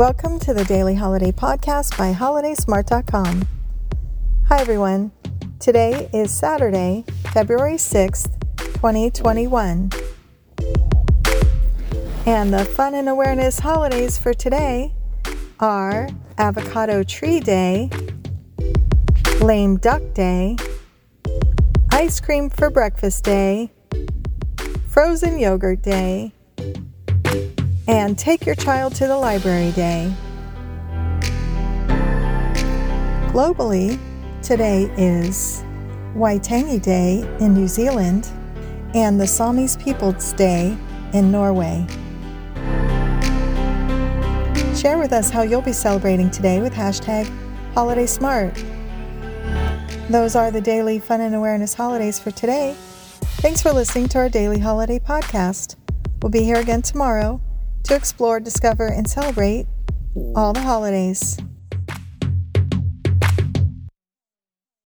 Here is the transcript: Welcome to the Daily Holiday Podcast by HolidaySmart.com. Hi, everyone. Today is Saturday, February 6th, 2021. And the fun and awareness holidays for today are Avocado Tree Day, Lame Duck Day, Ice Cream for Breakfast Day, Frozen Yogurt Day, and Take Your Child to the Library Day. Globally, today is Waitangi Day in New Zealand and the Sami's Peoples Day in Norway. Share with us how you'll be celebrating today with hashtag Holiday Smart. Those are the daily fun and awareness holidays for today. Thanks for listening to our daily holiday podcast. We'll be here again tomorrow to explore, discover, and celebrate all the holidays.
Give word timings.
Welcome 0.00 0.38
to 0.38 0.54
the 0.54 0.64
Daily 0.64 0.94
Holiday 0.94 1.30
Podcast 1.30 1.98
by 1.98 2.14
HolidaySmart.com. 2.14 3.46
Hi, 4.48 4.58
everyone. 4.58 5.12
Today 5.58 6.08
is 6.14 6.32
Saturday, 6.32 7.04
February 7.34 7.74
6th, 7.74 8.30
2021. 8.56 9.90
And 12.24 12.50
the 12.50 12.64
fun 12.64 12.94
and 12.94 13.10
awareness 13.10 13.58
holidays 13.58 14.16
for 14.16 14.32
today 14.32 14.94
are 15.60 16.08
Avocado 16.38 17.02
Tree 17.02 17.40
Day, 17.40 17.90
Lame 19.42 19.76
Duck 19.76 20.14
Day, 20.14 20.56
Ice 21.92 22.20
Cream 22.20 22.48
for 22.48 22.70
Breakfast 22.70 23.22
Day, 23.22 23.70
Frozen 24.88 25.38
Yogurt 25.38 25.82
Day, 25.82 26.32
and 27.90 28.16
Take 28.16 28.46
Your 28.46 28.54
Child 28.54 28.94
to 28.94 29.08
the 29.08 29.16
Library 29.16 29.72
Day. 29.72 30.14
Globally, 33.32 33.98
today 34.42 34.84
is 34.96 35.64
Waitangi 36.14 36.80
Day 36.80 37.28
in 37.40 37.52
New 37.52 37.66
Zealand 37.66 38.28
and 38.94 39.20
the 39.20 39.26
Sami's 39.26 39.76
Peoples 39.76 40.32
Day 40.34 40.78
in 41.14 41.32
Norway. 41.32 41.84
Share 44.76 44.98
with 44.98 45.12
us 45.12 45.28
how 45.28 45.42
you'll 45.42 45.60
be 45.60 45.72
celebrating 45.72 46.30
today 46.30 46.60
with 46.60 46.72
hashtag 46.72 47.28
Holiday 47.74 48.06
Smart. 48.06 48.54
Those 50.08 50.36
are 50.36 50.52
the 50.52 50.60
daily 50.60 51.00
fun 51.00 51.22
and 51.22 51.34
awareness 51.34 51.74
holidays 51.74 52.20
for 52.20 52.30
today. 52.30 52.76
Thanks 53.42 53.60
for 53.60 53.72
listening 53.72 54.06
to 54.10 54.18
our 54.18 54.28
daily 54.28 54.60
holiday 54.60 55.00
podcast. 55.00 55.74
We'll 56.22 56.30
be 56.30 56.44
here 56.44 56.58
again 56.58 56.82
tomorrow 56.82 57.40
to 57.84 57.94
explore, 57.94 58.40
discover, 58.40 58.86
and 58.86 59.08
celebrate 59.08 59.66
all 60.34 60.52
the 60.52 60.60
holidays. 60.60 61.38